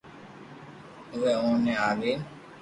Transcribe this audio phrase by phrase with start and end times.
[1.11, 2.19] او وي او ني آوين